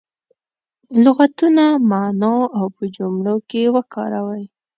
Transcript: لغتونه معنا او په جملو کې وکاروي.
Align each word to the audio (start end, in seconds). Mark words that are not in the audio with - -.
لغتونه 1.03 1.65
معنا 1.89 2.35
او 2.57 2.65
په 2.75 2.83
جملو 2.95 3.35
کې 3.49 3.61
وکاروي. 3.75 4.43